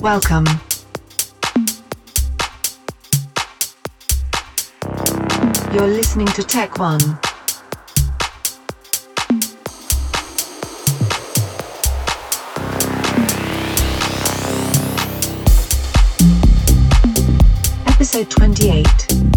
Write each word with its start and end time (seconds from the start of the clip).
Welcome. 0.00 0.46
You're 5.74 5.86
listening 5.86 6.26
to 6.28 6.42
Tech 6.42 6.78
One. 6.78 7.18
Episode 17.86 18.30
28. 18.30 19.29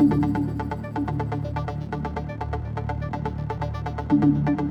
thank 0.00 0.14
you 4.58 4.69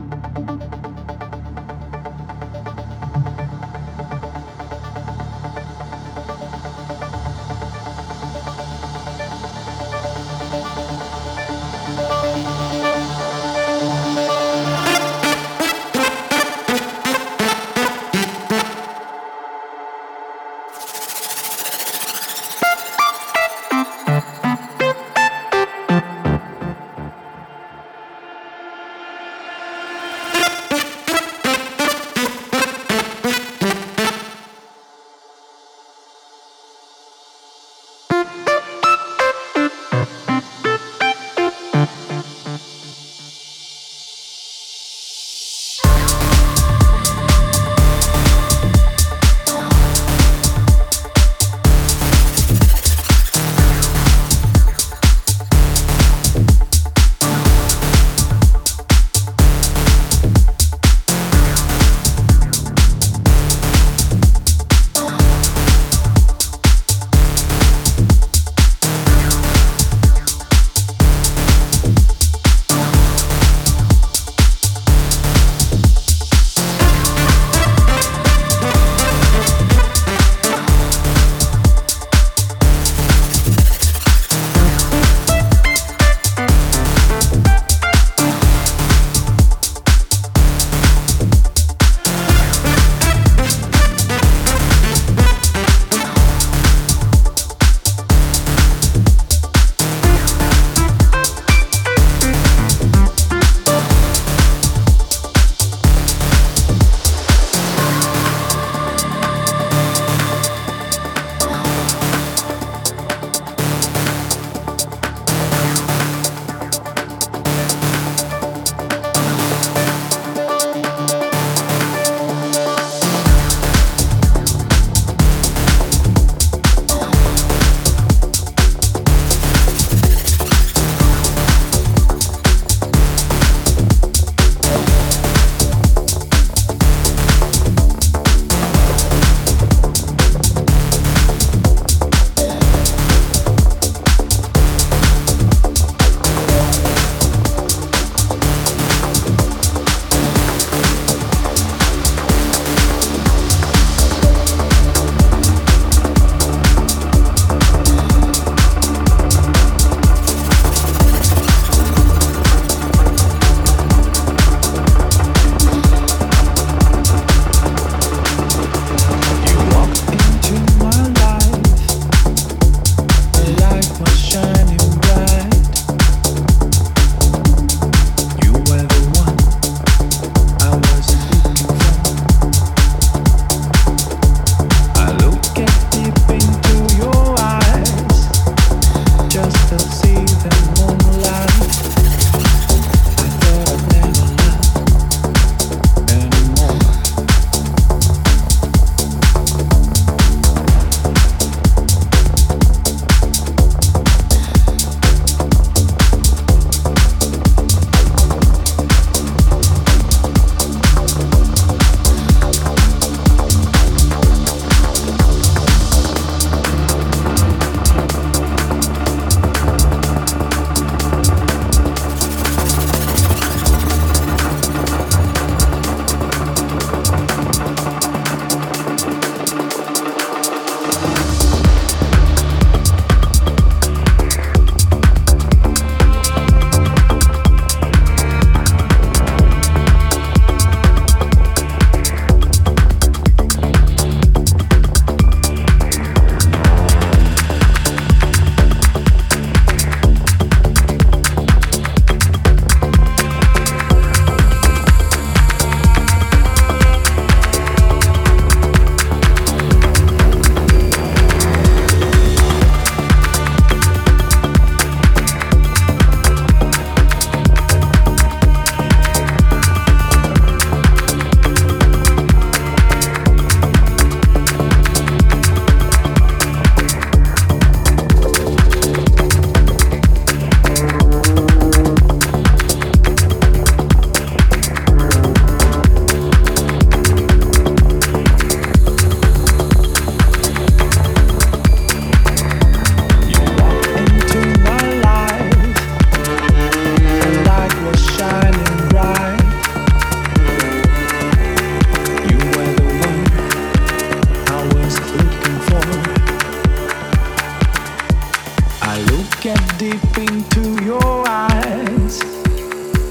I 308.92 309.00
look 309.02 309.46
at 309.46 309.78
deep 309.78 310.18
into 310.18 310.84
your 310.84 311.24
eyes 311.28 312.18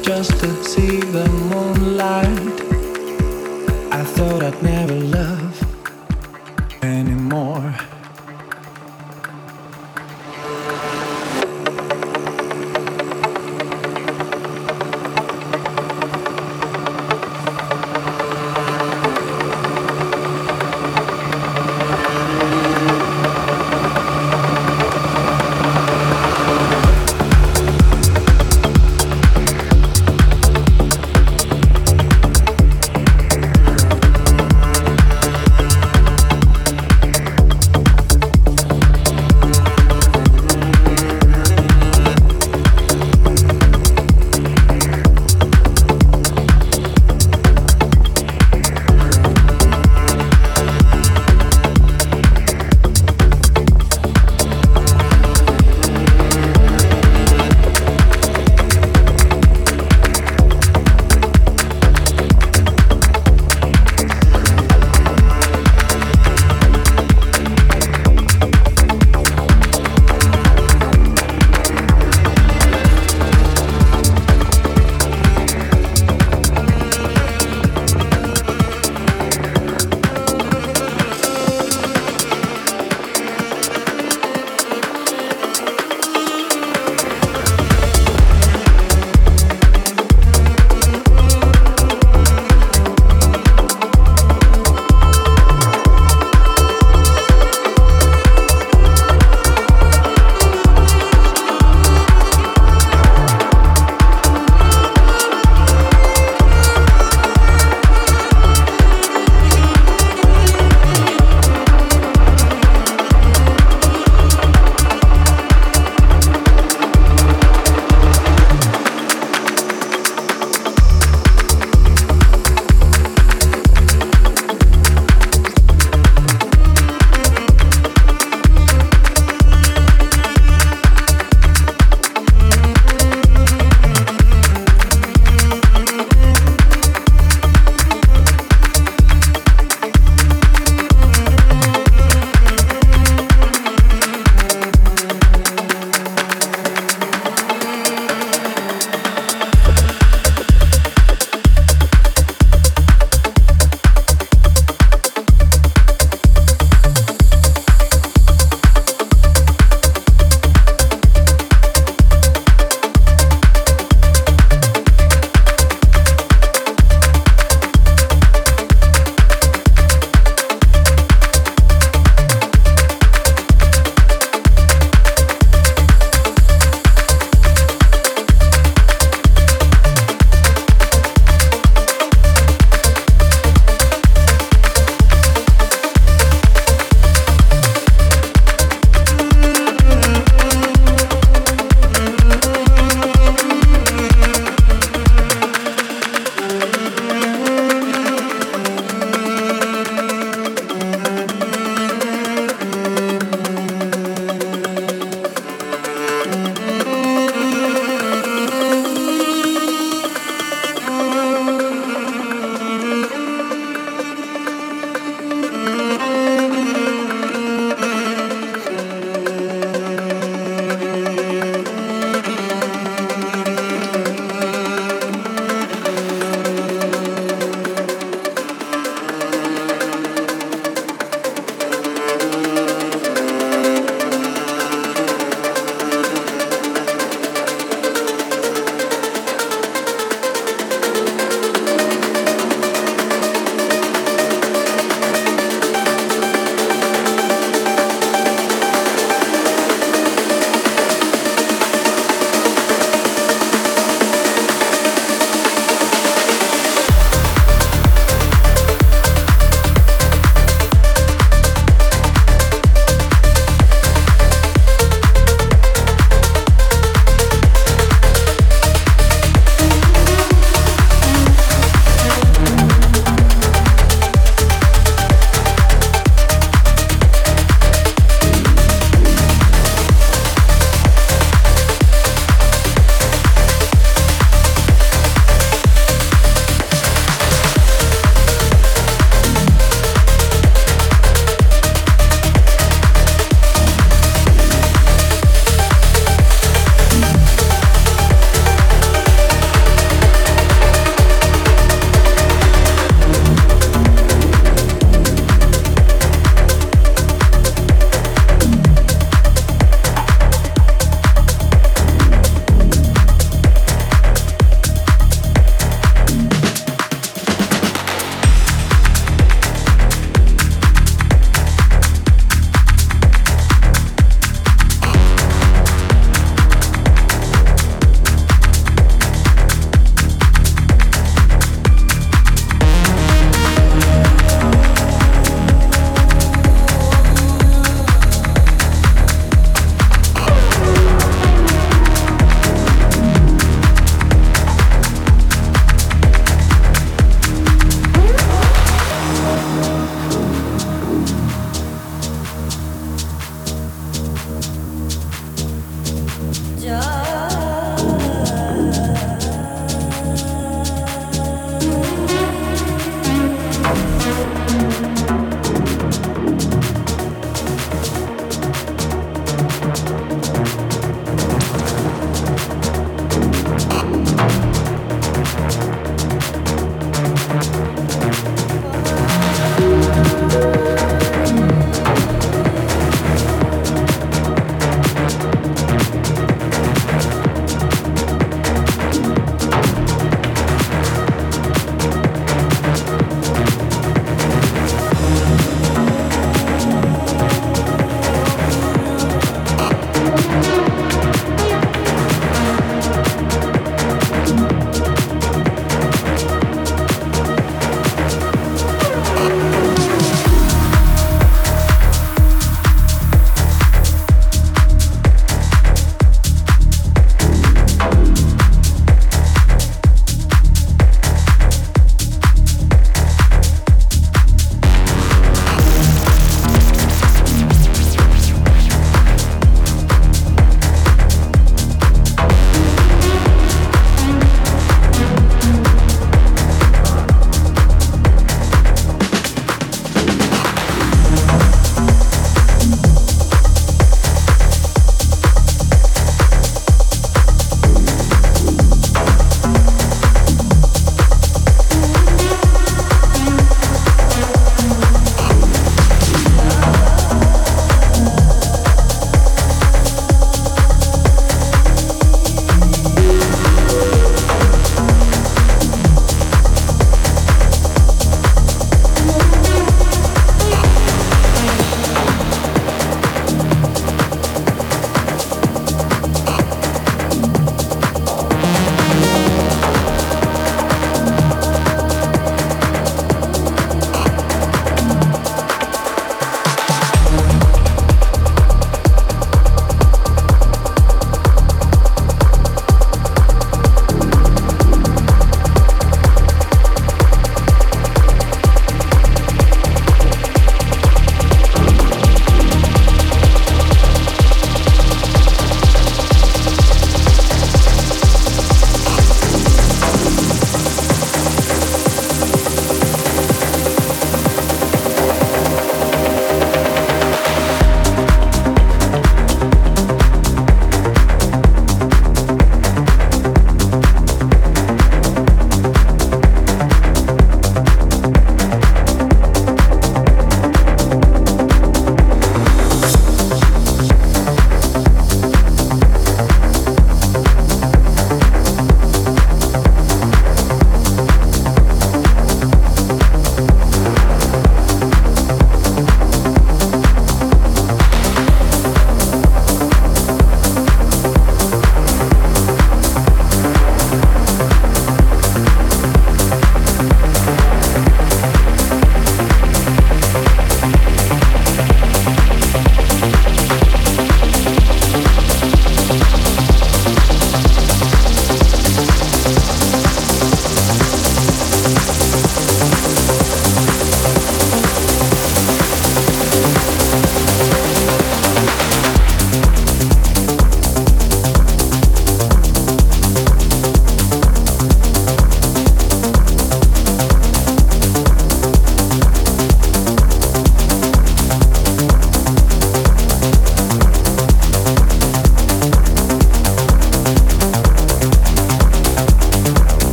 just 0.00 0.30
to 0.40 0.64
see 0.64 1.00
the 1.00 1.28
moonlight. 1.50 2.60
I 3.92 4.02
thought 4.02 4.42
I'd 4.42 4.62
never 4.62 4.94
love. 4.94 5.55